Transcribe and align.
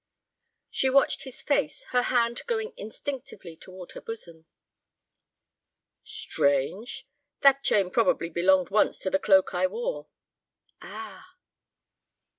She 0.71 0.89
watched 0.89 1.25
his 1.25 1.43
face, 1.43 1.83
her 1.89 2.01
hand 2.01 2.41
going 2.47 2.73
instinctively 2.75 3.55
toward 3.55 3.91
her 3.91 4.01
bosom. 4.01 4.47
"Strange! 6.03 7.07
That 7.41 7.63
chain 7.63 7.91
probably 7.91 8.31
belonged 8.31 8.71
once 8.71 8.97
to 9.01 9.11
the 9.11 9.19
cloak 9.19 9.53
I 9.53 9.67
wore." 9.67 10.07
"Ah!" 10.81 11.35